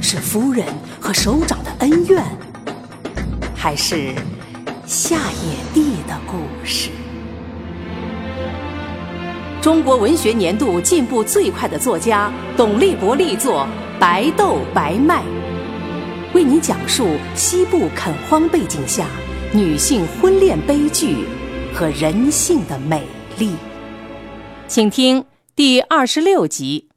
[0.00, 0.64] 是夫人
[1.00, 2.24] 和首长的恩怨，
[3.54, 4.14] 还是
[4.86, 6.90] 下野地的故事？
[9.60, 13.66] 中国文学年度进步最快的作家董立博力作
[13.98, 15.22] 《白豆白麦》，
[16.32, 19.06] 为你讲述西部垦荒背景下
[19.52, 21.24] 女性婚恋悲剧
[21.74, 23.02] 和人性的美
[23.36, 23.52] 丽。
[24.68, 25.24] 请听
[25.56, 26.87] 第二十六集。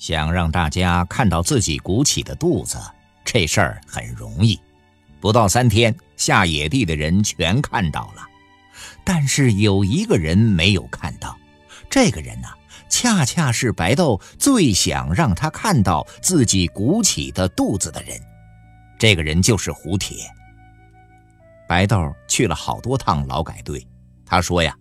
[0.00, 2.78] 想让大家看到自己鼓起的肚子，
[3.22, 4.58] 这事儿很容易，
[5.20, 8.26] 不到三天，下野地的人全看到了。
[9.04, 11.36] 但是有一个人没有看到。
[11.90, 12.48] 这个人呢，
[12.88, 18.18] 恰恰是白豆最想让他看到自己鼓起的肚子的人。
[18.98, 20.24] 这个人就是胡铁。
[21.68, 23.86] 白豆去了好多趟劳改队，
[24.24, 24.74] 他说呀：“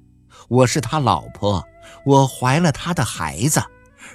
[0.47, 1.61] 我是他老婆，
[2.05, 3.61] 我怀了他的孩子，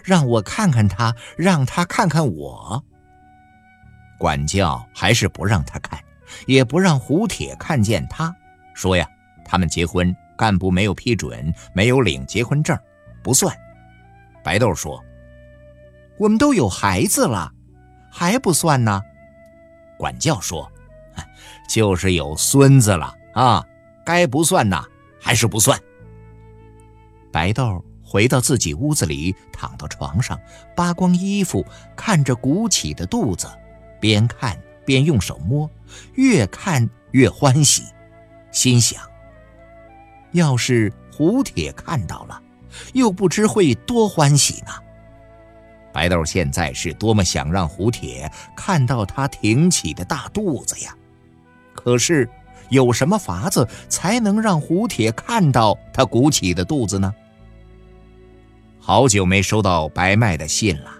[0.05, 2.85] 让我看看他，让他看看我。”
[4.21, 5.99] 管教还是不让他看，
[6.47, 8.33] 也不让胡铁看见他，
[8.75, 9.09] 说呀
[9.45, 12.77] ：“他们结婚。”干部没有批准，没有领结婚证，
[13.23, 13.57] 不算。
[14.43, 15.01] 白豆说
[16.19, 17.53] ：“我们都有孩子了，
[18.11, 19.01] 还不算呢。”
[19.97, 20.69] 管教说
[21.71, 23.65] ：“就是有孙子了啊，
[24.05, 24.85] 该不算呐，
[25.21, 25.79] 还是不算。”
[27.31, 27.81] 白豆
[28.15, 30.39] 回到自己屋子里，躺到床上，
[30.77, 33.49] 扒光衣服，看着鼓起的肚子，
[34.01, 34.57] 边看
[34.87, 35.69] 边用手摸，
[36.15, 37.83] 越看越欢喜，
[38.53, 39.03] 心想。
[40.31, 42.41] 要是胡铁看到了，
[42.93, 44.71] 又不知会多欢喜呢。
[45.93, 50.97] 白豆现在是多么想让胡铁看到他挺起的大肚子呀！
[51.75, 52.31] 可是，
[52.69, 57.13] 有什么法子才能让胡铁看到他鼓起的肚子呢？
[58.87, 60.95] 好久没收到白麦的信了。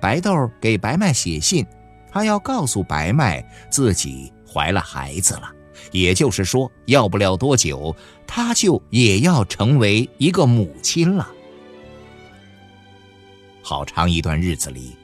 [0.00, 1.66] 白豆给白麦写信，
[2.10, 5.52] 他要告诉白麦自己怀了孩子了。
[5.90, 7.94] 也就是说，要不了多久，
[8.26, 11.28] 他就也要成为一个母亲了。
[13.60, 14.96] 好长一段日子里，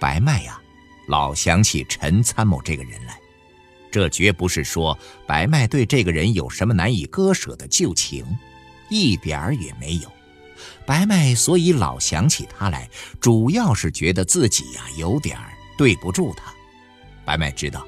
[0.00, 0.60] 白麦呀，
[1.06, 3.16] 老想起陈参谋这个人来。
[3.92, 8.26] 这绝不是说白麦对这个人有什么难以割舍的旧情，
[8.90, 10.13] 一点儿也没有。
[10.86, 12.88] 白麦所以老想起他来，
[13.20, 15.38] 主要是觉得自己呀有点
[15.76, 16.52] 对不住他。
[17.24, 17.86] 白麦知道。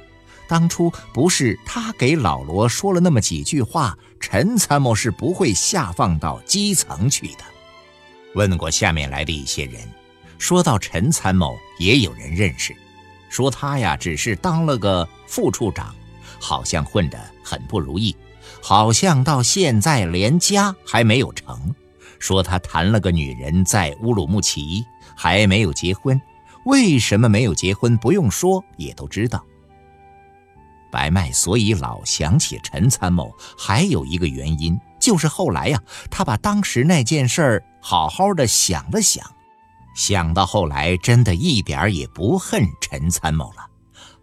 [0.48, 7.42] 当初不是他给老罗说了那么几句话，陈参谋是不会下放到基层去的。
[8.36, 9.82] 问过下面来的一些人，
[10.38, 12.72] 说到陈参谋，也有人认识，
[13.28, 15.92] 说他呀只是当了个副处长，
[16.38, 18.14] 好像混得很不如意，
[18.62, 21.74] 好像到现在连家还没有成。
[22.19, 24.84] 说他谈了个女人在乌鲁木齐，
[25.16, 26.21] 还没有结婚。
[26.65, 27.97] 为什么没有结婚？
[27.97, 29.44] 不用说，也都知道。
[30.91, 39.25] 白麦所以老想起陈参谋，还有一个原因，就是后来呀，他把当时那件事儿好好的想了想，
[39.94, 43.66] 想到后来，真的一点也不恨陈参谋了，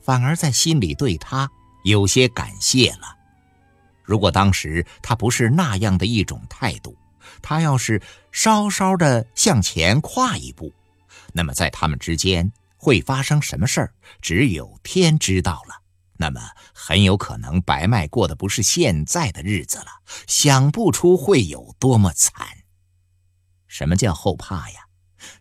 [0.02, 1.50] 反而在心里对他
[1.84, 3.18] 有些感谢了。
[4.04, 6.96] 如果当时他不是那样的一种态度，
[7.42, 8.02] 他要是
[8.32, 10.74] 稍稍的向前跨一步，
[11.34, 15.82] 那么在他们之间会发生什么事儿，只有天知道了。
[16.18, 16.40] 那么
[16.74, 19.88] 很有可能白麦过的不是现在的日子了，
[20.28, 22.48] 想不出会有多么惨。
[23.68, 24.82] 什么叫后怕呀？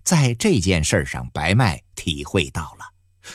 [0.02, 2.86] 在这件事上，白麦体会到了，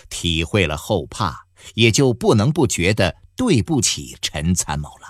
[0.09, 1.45] 体会了后怕，
[1.75, 5.06] 也就不能不觉得对不起陈参谋了。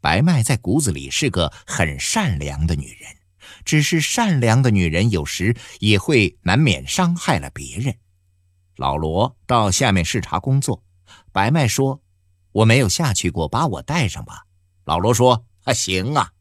[0.00, 3.16] 白麦在骨子里是个很善良的女人，
[3.64, 7.94] 只是善良的女人有时也会难免伤害了别人。
[8.76, 10.82] 老罗到下面视察工作，
[11.32, 12.00] 白麦说
[12.52, 14.46] ：“我没有下去过，把我带上吧。”
[14.84, 16.32] 老罗说：“啊，行啊，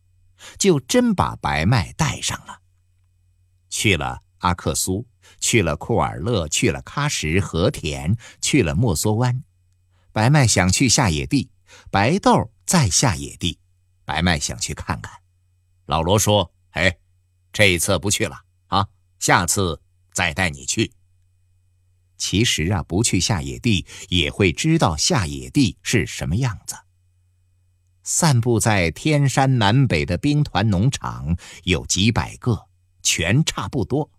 [0.57, 2.61] 就真把白麦带上了。
[3.69, 5.05] 去了阿克苏，
[5.41, 9.43] 去了库尔勒，去了喀什、和田，去了莫梭湾。
[10.13, 11.51] 白麦想去下野地，
[11.91, 13.57] 白豆在下野地，
[14.05, 15.11] 白麦想去看看。
[15.87, 16.99] 老罗说：‘哎，
[17.51, 18.87] 这一次不去了啊，
[19.17, 19.81] 下次
[20.13, 20.93] 再带你去。’
[22.15, 26.75] 其实啊，不去下野地也会知道下野地是什么样子。
[28.03, 32.67] 散布在天山南北的兵团农场有几百个，
[33.01, 34.11] 全差不多。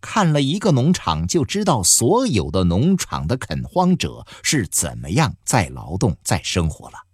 [0.00, 7.07] 看了一个农场，就知道所有的农场的垦荒者是怎么样在劳动、在生活了。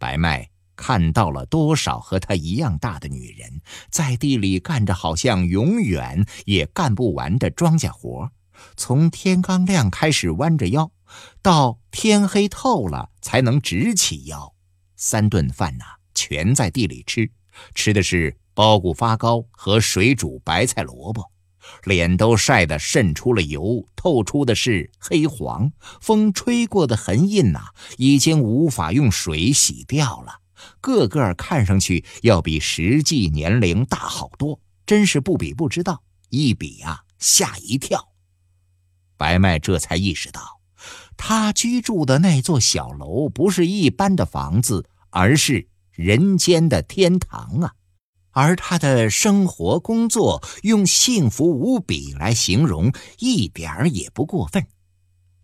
[0.00, 3.60] 白麦看到了多少和他一样大的女人，
[3.90, 8.30] 在地里干着好像永远也干不完的庄稼活，
[8.76, 10.90] 从天刚亮开始弯着腰，
[11.42, 14.54] 到天黑透了才能直起腰。
[14.96, 17.30] 三顿饭呐，全在地里吃，
[17.74, 21.30] 吃的是包谷发糕和水煮白菜萝卜。
[21.84, 30.40] 脸都晒得渗出了油，透出的是黑黄，风吹过的痕印呐，已经无法用水洗掉了。
[30.80, 38.08] 个个看上去要比实际年龄大好多，真是不比不知道，一比啊吓一跳。
[39.16, 40.60] 白麦这才意识到，
[41.16, 47.74] 他居住的那座小楼不是一般的房子，而是人间的天堂啊！
[48.40, 54.66] 而他的生活工作用幸福无比来形容，一点儿也不过分。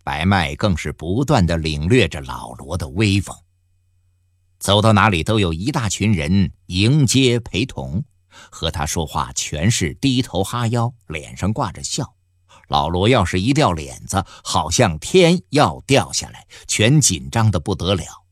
[0.03, 3.37] 白麦更是不断的领略着老罗的威风，
[4.57, 8.03] 走到哪里都有一大群人迎接陪同，
[8.49, 12.15] 和他说话全是低头哈腰，脸上挂着笑。
[12.67, 18.25] 老罗要是一掉脸子，好像天要掉下来，全紧张的不得了。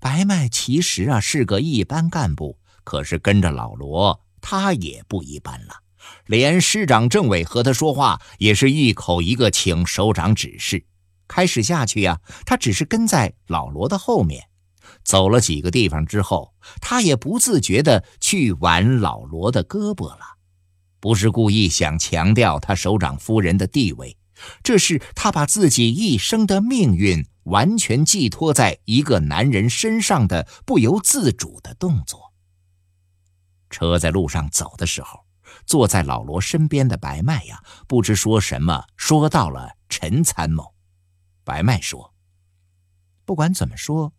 [0.00, 2.58] 白麦其实啊是个一般干部。
[2.84, 5.74] 可是跟着老罗，他也不一般了。
[6.26, 10.84] 连师长、政委和他说话，也是一口一个请首长指示。
[11.28, 14.48] 开始下去呀，他只是跟在老罗的后面。
[15.04, 20.20] 走了几个地方之后，他也不自觉地去挽老罗的胳膊了。
[21.00, 24.16] 不是故意想强调他首长夫人的地位，
[24.62, 32.31] 这是他把自己一生的命运完全寄托在一个男人身上的不由自主的动作。
[33.72, 35.26] 车在路上走的时候，
[35.66, 40.74] 坐在老罗身边的白麦呀，不知说什么，说到了陈参谋。
[41.42, 42.14] 白麦说
[43.26, 44.12] ：“不管怎么说，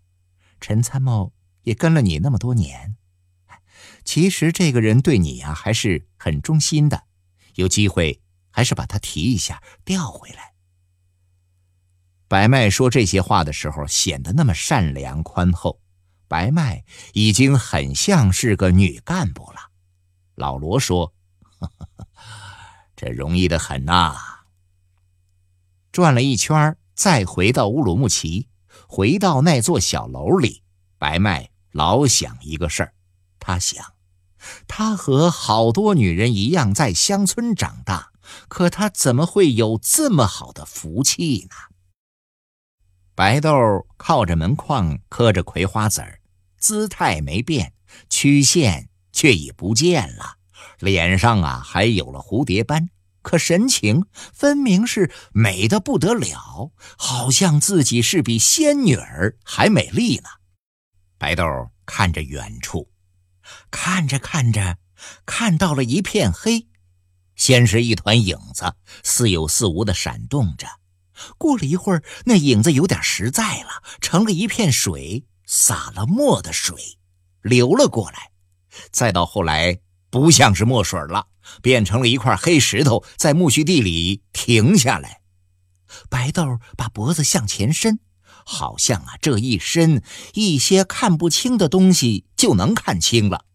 [0.59, 2.97] 陈参谋也跟了你那么多年，
[4.03, 7.03] 其实这个人对你呀还是很忠心的。
[7.56, 10.53] 有机会还是把他提一下，调回来。”
[12.27, 15.79] 白麦说这些话的时候，显得那么善良宽厚。
[16.27, 16.83] 白麦
[17.13, 19.69] 已经很像是个女干部了。
[20.35, 21.13] 老罗说
[22.95, 24.15] ：“这容易的很呐。”
[25.91, 28.47] 转了一圈，再回到乌鲁木齐，
[28.87, 30.63] 回到那座小楼里，
[30.97, 32.93] 白麦老想一个事儿。
[33.39, 33.93] 他想，
[34.67, 38.11] 他和好多女人一样在乡村长大，
[38.47, 41.55] 可他怎么会有这么好的福气呢？
[43.15, 43.51] 白豆
[43.98, 46.19] 靠着门框磕着葵花籽儿。
[46.57, 47.74] 姿态没变，
[48.10, 50.38] 曲线却已不见了，
[50.80, 52.89] 脸上啊还有了蝴蝶斑，
[53.21, 60.30] 可神情分明是美的不得了，好像自己是比仙女儿还美丽呢。
[61.18, 61.45] 白豆
[61.86, 62.89] 看着远处，
[63.69, 64.77] 看着看着，
[65.25, 66.68] 看到了一片黑，
[67.36, 68.73] 先是一团影子，
[69.04, 70.68] 似有似无的闪动着，
[71.37, 75.25] 过了一会儿，那影子有点实在了，成了一片水。
[75.45, 76.97] 撒了墨的水
[77.41, 78.31] 流了过来，
[78.91, 79.77] 再到后来
[80.09, 81.27] 不像是墨水了，
[81.61, 85.21] 变成了一块黑石头在苜蓿地里停下来。
[86.09, 87.99] 白豆把脖子向前伸，
[88.45, 90.01] 好像啊这一伸，
[90.33, 93.45] 一些看不清的东西就能看清了。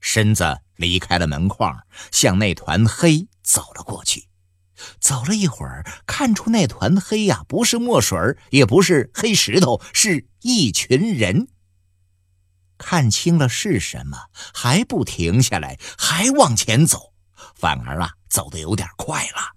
[0.00, 4.28] 身子离开了门框，向那团黑走了过去。
[5.00, 8.18] 走了一会儿，看出那团黑呀，不是墨水
[8.50, 11.48] 也不是黑石头，是一群人。
[12.76, 14.18] 看清了是什么，
[14.52, 17.12] 还不停下来，还往前走，
[17.54, 19.54] 反而啊，走得有点快了。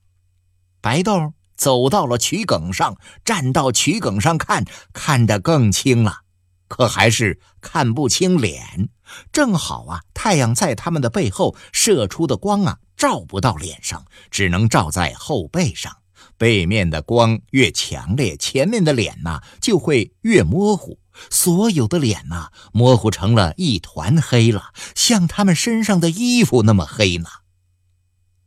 [0.79, 2.95] 白豆走到了曲梗上，
[3.25, 6.19] 站到曲梗上看，看得更清了，
[6.67, 8.89] 可还是看不清脸。
[9.31, 12.77] 正好啊，太阳在他们的背后射出的光啊。
[12.97, 15.95] 照不到脸上，只能照在后背上。
[16.37, 20.99] 背面的光越强烈，前面的脸呐就会越模糊。
[21.31, 27.27] 所有的脸呐，模糊成了一团黑了，像他们身上的衣服那么黑呢。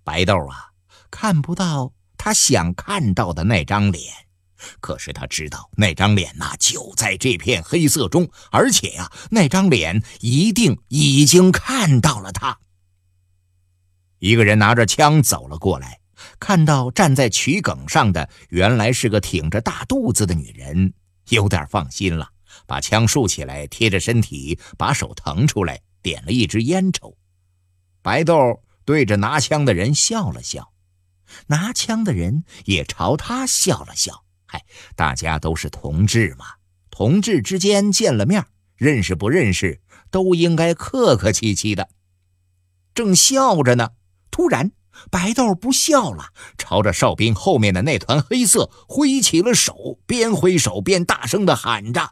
[0.04, 0.70] 白豆啊，
[1.10, 4.12] 看不到他想看到的那张脸，
[4.80, 12.56] 可是他知道那张脸呐就在这片黑色中，而且呀，那张脸一定已经看到了他。
[14.20, 15.98] 一个人拿着枪走了过来，
[16.38, 20.92] 看到站在曲梗上的原来是个挺着大肚子的女人，
[21.30, 22.28] 有点放心了，
[22.66, 27.16] 把枪竖起来贴着身体，把手腾出来，点了一支烟抽。
[28.02, 30.72] 白豆对着拿枪的人笑了笑，
[31.46, 34.24] 拿枪的人也朝他笑了笑。
[34.44, 34.64] 嗨，
[34.96, 36.44] 大家都是同志嘛，
[36.90, 38.44] 同志之间见了面，
[38.76, 41.88] 认识不认识，都应该客客气气的。
[42.92, 43.90] 正笑着呢，
[44.30, 44.72] 突然。
[45.10, 46.26] 白豆不笑了，
[46.58, 52.10] 朝着哨兵后面的那团黑色挥起了手，边挥手边大声的喊着：“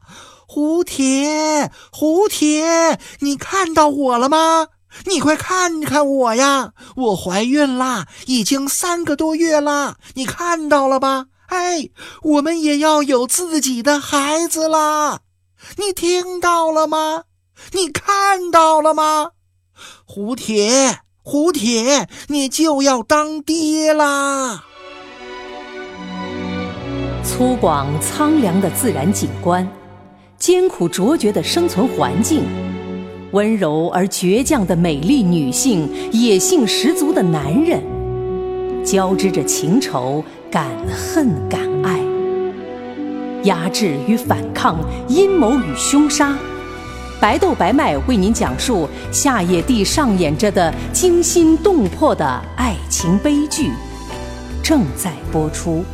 [0.49, 4.69] 胡铁，胡铁，你看到我了吗？
[5.05, 6.73] 你快看看我呀！
[6.97, 11.27] 我怀孕啦，已经三个多月了，你看到了吧？
[11.49, 11.91] 哎，
[12.23, 15.21] 我们也要有自己的孩子啦！
[15.77, 17.25] 你听到了吗？
[17.73, 19.33] 你看到了吗？
[20.07, 24.65] 胡铁。”胡铁，你就要当爹啦！
[27.23, 29.69] 粗犷苍凉的自然景观，
[30.39, 32.45] 艰苦卓绝的生存环境，
[33.33, 37.83] 温柔而倔强的美丽女性，野性十足的男人，
[38.83, 42.01] 交织着情仇、敢恨、敢爱，
[43.43, 46.35] 压制与反抗，阴谋与凶杀。
[47.21, 52.25] 白豆白麦为您讲述夏野地上演着的惊心动魄的
[52.57, 53.73] 爱情悲剧，
[54.63, 55.85] 正在播出。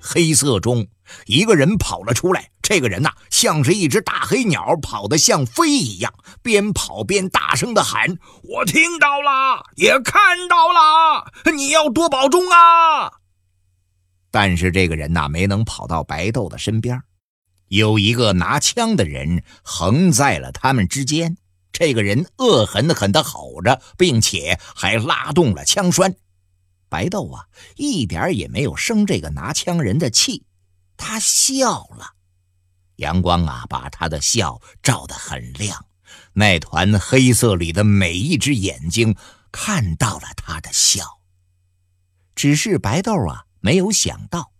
[0.00, 0.86] 黑色中，
[1.26, 2.50] 一个人跑了出来。
[2.62, 13.10] 这个人呐，像是一只大黑鸟，跑得像飞一样，边跑边大声的喊：“我听到了，也看到了，你要多保重啊！”
[14.30, 17.02] 但是这个人呐，没能跑到白豆的身边。
[17.74, 21.36] 有一个拿枪的人横在了他们之间，
[21.72, 26.14] 这个人恶狠狠地吼着，并且还拉动了枪栓。
[26.88, 30.44] 白豆啊，一点也没有生这个拿枪人的气，
[30.96, 32.14] 他笑了。
[32.96, 35.84] 阳光啊，把他的笑照得很亮，
[36.34, 39.16] 那团黑色里的每一只眼睛
[39.50, 41.18] 看到了他的笑。
[42.36, 44.53] 只是白豆啊，没有想到。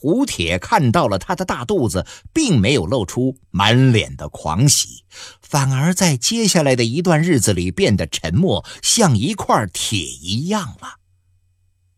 [0.00, 5.02] 胡铁看到了他的大肚子，并没有露出满脸的狂喜，
[5.42, 11.00] 反而在接下来的一段日子里变得沉默，像一块铁一样了。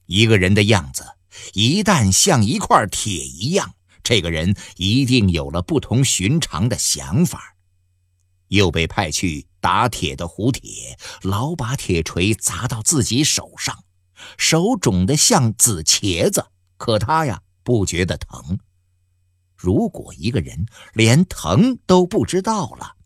[0.06, 1.04] 一个人的样子
[1.52, 7.54] 一旦像一块铁一样，这个人一定有了不同寻常的想法。
[8.48, 13.84] 又被派去打铁的胡铁，老把铁锤砸到自己手上，
[14.38, 16.46] 手肿得像紫茄子，
[16.78, 17.42] 可他呀。
[17.70, 18.58] 不觉得疼。
[19.56, 22.96] 如果一个人连疼都不知道了，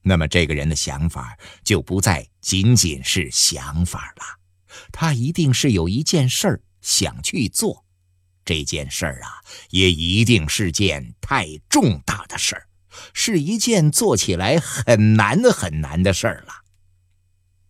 [0.00, 4.22] 那么这个人的想法就不再仅仅是想法了，
[4.92, 7.84] 他一定是有一件事儿想去做。
[8.44, 12.68] 这件事儿啊，也一定是件太重大的事儿，
[13.12, 16.52] 是一件做起来很难很难的事儿了。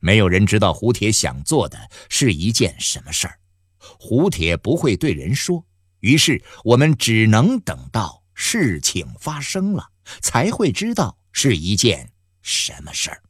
[0.00, 3.38] 没有人知道胡铁想做的是一件什么事儿，
[3.78, 5.64] 胡铁不会对人说。
[6.02, 9.90] 于是我们只能等到事情发生了，
[10.20, 13.22] 才会知道是一件什么事儿。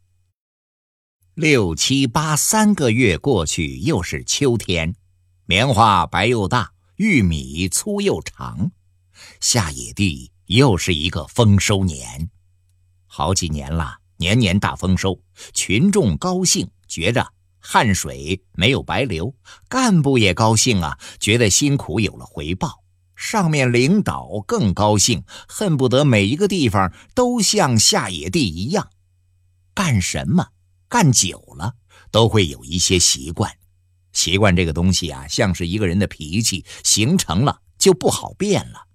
[1.34, 4.96] 六七八三个月过去，又是秋天，
[5.44, 8.70] 棉花白又大，玉米粗又长，
[9.38, 12.30] 下野地又是一个丰收年。
[13.06, 15.20] 好几年了，年年大丰收，
[15.52, 17.32] 群众高兴，觉着。
[17.62, 19.34] 汗水没有白流，
[19.68, 22.82] 干部也高兴啊，觉得辛苦有了回报。
[23.14, 28.90] 上面领导更高兴，恨不得每一个地方都像下野地一样。
[29.72, 30.48] 干什么？
[30.88, 31.74] 干久了
[32.10, 33.50] 都会有一些习惯。
[34.12, 38.88] 习惯这个东西啊，像是一个人的脾气，形成了就不好变了。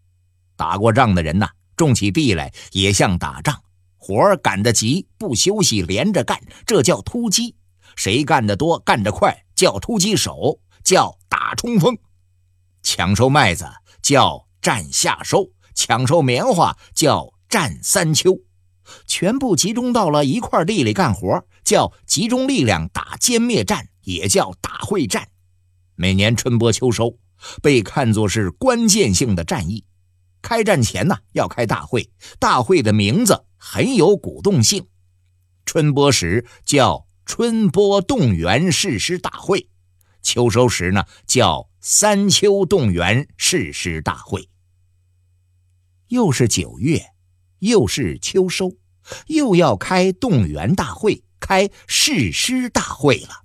[0.57, 3.63] 打过仗的人呐，种起地来也像打仗，
[3.95, 7.55] 活儿赶得急，不休息，连着干，这叫突击。
[7.97, 11.95] 谁干得多、干得快，叫突击手，叫打冲锋；
[12.83, 13.65] 抢收麦子
[14.03, 18.37] 叫占夏收，抢收棉花叫占三秋。
[19.07, 25.27] 全部集中到了一块地里干活，叫集中力量打歼灭战，也叫打会战。
[25.95, 27.17] 每年春播秋收，
[27.63, 29.83] 被看作是关键性的战役。
[30.43, 34.85] 开战前呢，要开大会，大会的名字很有鼓动性。
[35.65, 37.06] 春播时叫。
[37.27, 39.67] 春播动员誓师大会，
[40.21, 44.49] 秋收时呢叫三秋动员誓师大会。
[46.07, 47.05] 又是九月，
[47.59, 48.71] 又是秋收，
[49.27, 53.43] 又要开动员大会、开誓师大会了。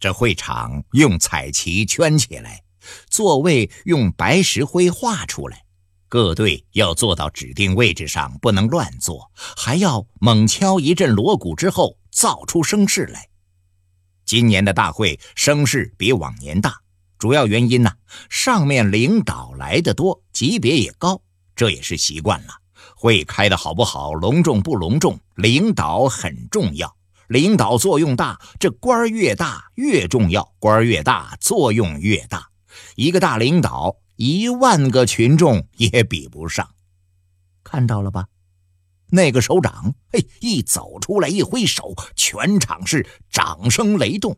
[0.00, 2.64] 这会场用彩旗圈起来，
[3.08, 5.64] 座位用白石灰画出来，
[6.08, 13.28] 各队要坐到指定位置上，不能乱坐，还要猛敲一阵锣鼓之后造出声势来。
[14.24, 16.74] 今年的大会声势比往年大，
[17.18, 17.92] 主要原因呢，
[18.30, 21.20] 上面领导来的多，级别也高，
[21.54, 22.54] 这也是习惯了。
[22.96, 26.96] 会开的好不好，隆重不隆重，领导很重要。
[27.28, 32.48] 领导作用大，这官儿越大越重要，官儿越大作用越大。
[32.96, 36.74] 一个大领导，一万个群众也比不上。
[37.62, 38.26] 看到了吧？
[39.10, 44.36] 那个首长，嘿，一走出来一挥手，全场是掌声雷动。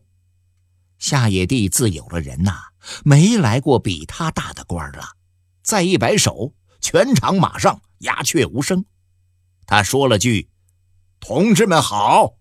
[0.99, 2.53] 夏野地自有了人呐，
[3.03, 5.03] 没来过比他大的官了。
[5.63, 8.85] 再一摆手，全场马上鸦雀无声。
[9.65, 10.47] 他说了句
[11.19, 12.35] ：“同志们好。”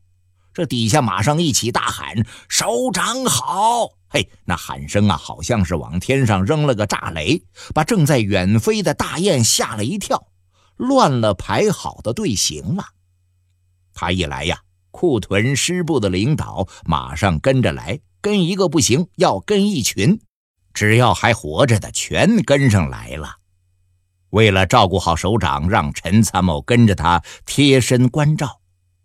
[0.52, 10.26] 这底下马上一起大喊：“首长好！”嘿，那喊声啊，好像是往天上扔了个炸雷，把正在远飞的大雁吓了一跳，
[10.76, 12.84] 乱了排好的队形了。
[13.94, 20.20] 他一来呀，库屯师部的领导马上跟着来，跟一个不行，要跟一群，
[20.74, 23.36] 只要还活着的全跟上来了。
[24.30, 28.60] 为了照顾好首长，让陈参谋跟着他贴身关照。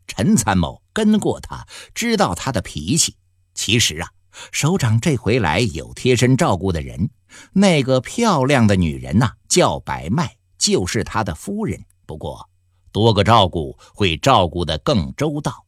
[0.07, 3.17] 陈参谋跟过他，知道他的脾气。
[3.53, 4.09] 其实啊，
[4.51, 7.09] 首长这回来有贴身照顾的人，
[7.53, 11.83] 那个漂亮的女人呐，叫白麦，就是他的夫人。
[12.05, 12.49] 不过
[12.91, 15.65] 多个照顾会照顾得更周到。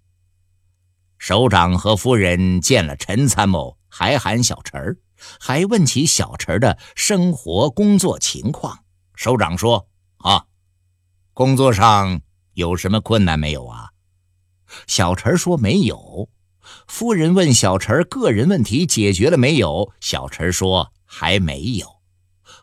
[1.17, 4.97] 首长和夫人见了陈参谋，还喊小陈儿，
[5.39, 8.83] 还问起小陈儿的生活工作情况。
[9.15, 10.45] 首长说：“啊，
[11.33, 12.21] 工作上
[12.53, 13.89] 有什么困难没有啊？”
[14.85, 16.29] 小陈儿说没有，
[16.87, 19.93] 夫人问小陈个人问题解决了没有？
[19.99, 21.87] 小陈说还没有。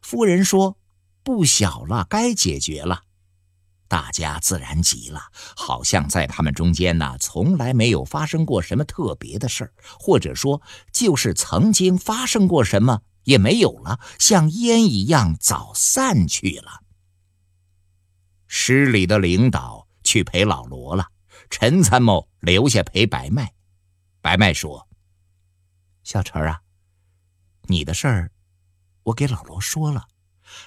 [0.03, 0.77] 夫人说
[1.23, 3.03] 不小了，该解决了。
[3.87, 5.21] 大家自然急了，
[5.55, 10.61] 好像在他们中间呢，从来没有发生过什么特别的事儿，或者说
[10.91, 16.81] 就是曾经发生过什么也没有了，像烟一样早散去了。
[18.49, 21.07] 师里的领导去陪老罗了。
[21.51, 23.54] 陈参谋留下陪白麦。
[24.25, 24.89] 白麦说
[26.03, 26.63] ：“小陈啊，
[27.65, 28.33] 你的事儿，
[29.03, 30.09] 我给老罗说了，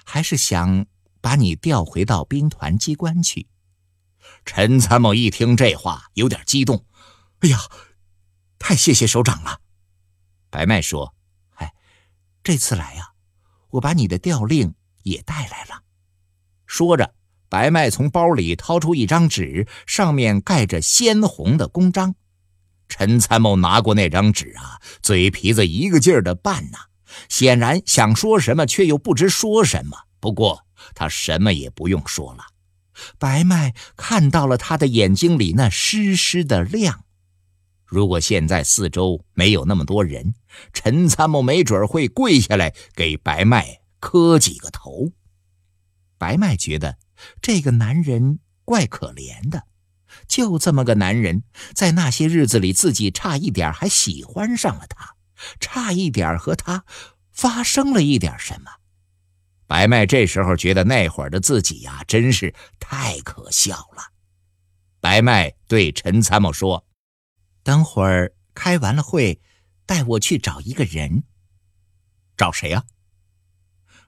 [0.06, 0.86] 还是想
[1.22, 3.48] 把你调回到兵团机关去。”
[4.46, 6.86] 陈参谋一听这话，有点激动
[7.42, 7.58] ：“哎呀，
[8.60, 9.60] 太谢谢首长了！”
[10.52, 11.16] 白麦说
[11.58, 11.74] ：“哎，
[12.44, 13.10] 这次来呀，
[13.72, 15.82] 我把你的调令也带来了。”
[16.68, 17.16] 说着。
[17.50, 22.14] 白麦从包里掏出一张纸，上面盖着鲜红的公章。
[22.88, 26.78] 陈参谋拿过那张纸啊，嘴皮子一个劲儿的拌呐，
[27.30, 29.98] 显然想说什么，却又不知说什么。
[30.20, 32.44] 不过他什么也不用说了。
[33.18, 37.04] 白麦看到了他的眼睛里那湿湿的亮。
[37.86, 40.34] 如果现在四周没有那么多人，
[40.74, 45.12] 陈参谋没准会跪下来给白麦磕几个头。
[46.18, 46.98] 白麦觉得。
[47.42, 49.64] 这个男人怪可怜的，
[50.28, 51.44] 就这么个男人，
[51.74, 55.16] 在那些日子里，自己差一点还喜欢上了他，
[55.60, 56.86] 差一点和他
[57.32, 58.72] 发生了一点什么。
[59.68, 64.14] 白麦这时候觉得那会儿的自己呀，真是太可笑了。
[65.00, 66.86] 白麦对陈参谋说
[67.64, 69.42] ：“等会儿开完了会，
[69.86, 71.24] 带我去找一个人。
[72.36, 72.84] 找谁呀？”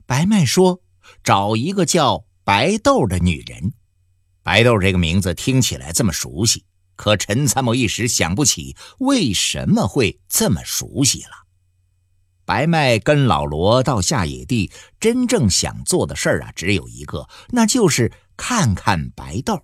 [0.07, 0.81] 白麦说
[1.23, 3.75] ：“找一个叫……”白豆的女人，
[4.43, 6.63] 白豆这个名字听起来这么熟悉，
[6.95, 11.31] 可陈参谋一时想不起为什么会这么熟悉了。
[12.45, 19.61] 白麦跟老罗到下野地，真正想做的事儿啊，只有一个，那就是看看白豆。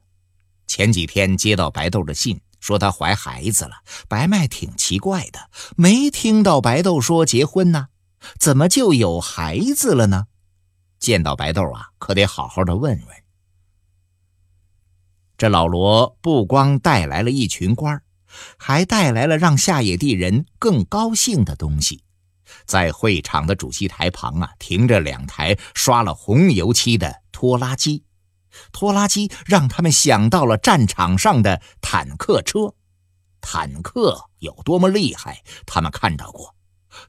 [0.68, 3.72] 前几天接到白豆的信，说她怀孩子了。
[4.08, 7.88] 白麦挺奇怪的，没听到白豆说结婚呢，
[8.40, 10.26] 怎么就有孩子了呢？
[11.00, 13.25] 见到白豆啊，可得好好的问问。
[15.38, 18.04] 这老罗不光带来了一群官儿
[18.58, 22.04] 还带来了让下野地人更高兴的东西。
[22.66, 28.04] 在会场的主席台旁啊，停着两台刷了红油漆的拖拉机。
[28.72, 32.74] 拖拉机让他们想到了战场上的坦克车。
[33.42, 36.56] 坦克有多么厉害，他们看到过；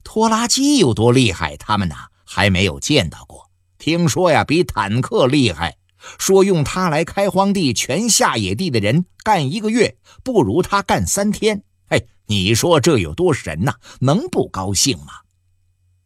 [0.02, 3.50] 拖拉机有多厉害，他们呢还没有见到过。
[3.78, 5.76] 听说呀，比坦克厉害。
[6.18, 11.62] 说用它来开荒地，全下野地的人干一个月，不如他干三天。
[11.88, 13.74] 哎，你说这有多神呐？
[14.00, 15.12] 能不高兴吗？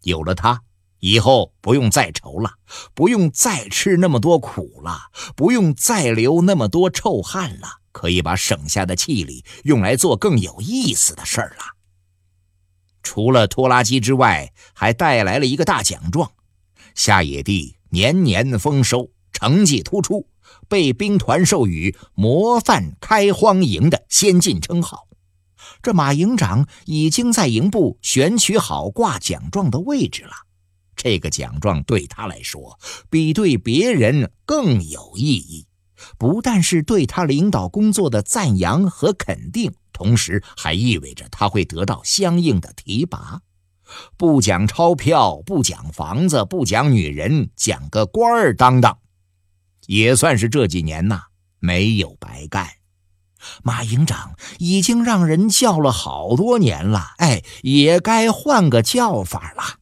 [0.02, 0.62] 有了他，
[0.98, 2.54] 以后不用再愁了，
[2.94, 11.64] 不用再吃那么多苦了，不用再流那么多臭汗了，可以把省下的气力用来做更有意思的事儿了。
[13.02, 16.32] 除了拖拉机之外，还带来了一个大奖状：
[16.94, 19.10] 下野地年年丰收，
[19.40, 20.26] 成绩突出，
[20.68, 25.08] 被兵团授予“模范开荒营”的先进称号。
[25.80, 30.32] 这马营长已经在营部选取好挂奖状的位置了。
[30.94, 35.66] 这个奖状对他来说，比对别人更有意义，
[36.18, 43.40] 不但是对他领导工作的赞扬和肯定，同时还意味着他会得到相应的提拔。
[44.16, 48.96] 不讲钞票，不讲房子，不讲女人，讲个官儿当当，
[49.90, 51.22] 也算是这几年呐
[51.58, 52.68] 没有白干。
[53.64, 59.80] 马营长已经让人叫了好多年了，哎，也该换个叫法了。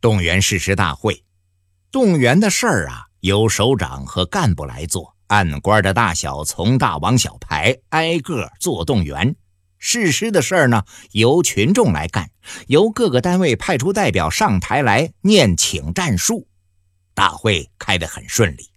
[0.00, 1.22] 动员誓师大会，
[1.92, 9.36] 动员的事儿啊，由首长和干部来做，按官的大小从大往小排，挨个做动员。
[9.78, 12.30] 誓师的事儿呢，由群众来干，
[12.66, 16.48] 由各个单位派出代表上台来念请战书。
[17.16, 18.70] 大会开得很顺利。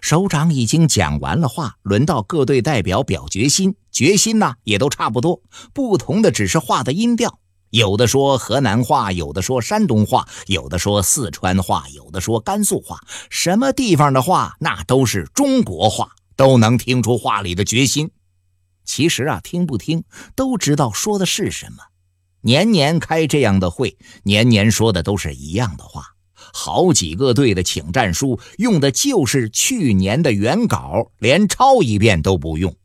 [0.00, 3.76] 首长已经讲完了话，轮到各队代表表决心。
[3.92, 5.42] 决心呢，也都差不多，
[5.74, 7.38] 不同的只是话的音调。
[7.68, 12.98] 有的说河南话，有的说山东话，有的说四川话，有的说甘肃话。
[13.28, 18.10] 什么地方的话，那都是中国话，都能听出话里的决心。
[18.86, 21.78] 其实啊，听不听都知道说的是什么。
[22.40, 26.13] 年年开这样的会，年年说的都是一样的话。
[26.56, 32.76] 好几个队的请战书用的就是去年的原稿，连抄一遍都不用。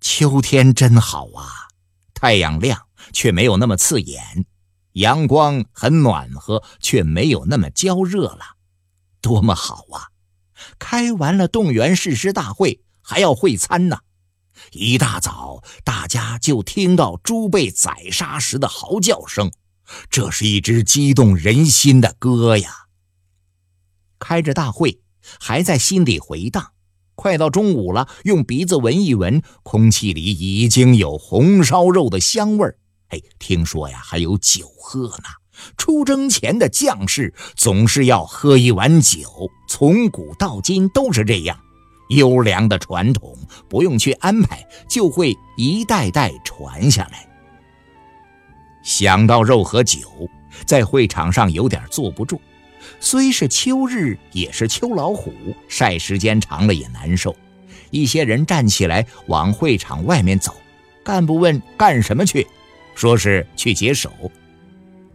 [0.00, 1.68] 秋天真好啊，
[2.14, 4.46] 太阳亮却没有那么刺眼，
[4.92, 8.56] 阳光很暖和却没有那么焦热了，
[9.20, 10.08] 多么好啊！
[10.78, 13.98] 开完了动员誓师大会，还要会餐呢。
[14.72, 19.52] 一大早，大家就听到猪被宰杀时的嚎叫声。
[20.10, 22.70] 这是一支激动人心的歌呀！
[24.18, 25.00] 开着大会，
[25.38, 26.72] 还在心里回荡。
[27.14, 32.78] 快到中午了，用鼻子闻一闻，空气里已经有红烧肉的香味儿。
[33.08, 35.24] 哎，听说呀，还有酒喝呢。
[35.76, 41.60] 出征前的将士总是要喝一碗酒，从古到今都是这样。
[42.08, 43.36] 优良的传统，
[43.68, 47.29] 不用去安排，就会一代代传下来。
[48.82, 50.28] 想到肉和酒，
[50.64, 52.40] 在会场上有点坐不住。
[52.98, 55.32] 虽是秋日，也是秋老虎，
[55.68, 57.34] 晒时间长了也难受。
[57.90, 60.54] 一些人站起来往会场外面走。
[61.02, 62.46] 干部问干什么去，
[62.94, 64.10] 说是去解手。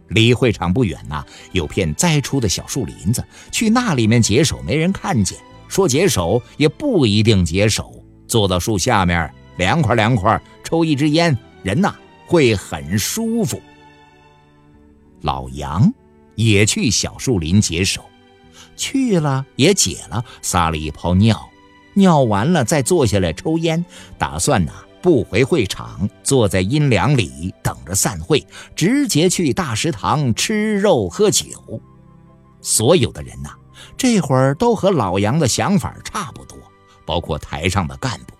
[0.08, 5.38] 离会场不远呐，有片栽出的小树林子，去那里面解手没人看见。
[5.68, 11.94] 说解手也不一定解手，坐到树下面凉快凉快，抽一支烟，人呐。
[12.26, 13.60] 会很舒服。
[15.22, 15.92] 老杨
[16.34, 18.04] 也去小树林解手，
[18.76, 21.48] 去了也解了，撒了一泡尿，
[21.94, 23.84] 尿完了再坐下来抽烟，
[24.18, 31.80] 打算呢不回会场，坐在阴凉里等着散会，直接去大食堂吃肉喝酒。
[32.60, 33.50] 所有的人呐，
[33.96, 36.58] 这会儿都和老杨的想法差不多，
[37.04, 38.35] 包括台上的干部。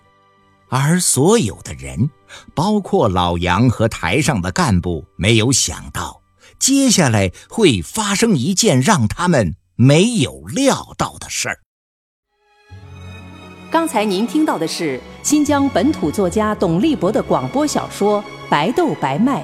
[0.69, 2.09] 而所有的人，
[2.53, 6.21] 包括老杨和台上的干部，没有想到
[6.59, 11.59] 接下来会发生一件让他们没有料到的事儿。
[13.69, 19.41] 刚才您听到的是新疆本土作家董立博的广播小说《白豆白麦》，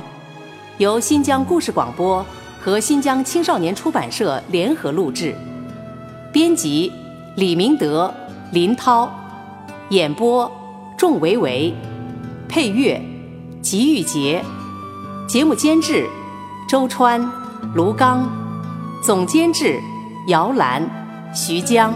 [0.78, 2.26] 由新疆故事广播
[2.60, 5.36] 和新疆青少年出版社联合录制，
[6.32, 6.92] 编辑
[7.36, 8.14] 李明德、
[8.52, 9.14] 林涛，
[9.90, 10.63] 演播。
[11.04, 11.76] 仲维维，
[12.48, 12.98] 配乐，
[13.62, 14.42] 吉玉杰，
[15.28, 16.08] 节目监制，
[16.66, 17.30] 周川，
[17.76, 18.26] 卢刚，
[19.02, 19.82] 总监制，
[20.28, 20.82] 姚兰，
[21.36, 21.94] 徐江。